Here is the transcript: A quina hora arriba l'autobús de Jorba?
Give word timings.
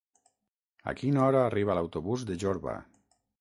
A 0.91 0.93
quina 1.01 1.21
hora 1.25 1.43
arriba 1.49 1.75
l'autobús 1.79 2.25
de 2.31 2.39
Jorba? 2.45 2.75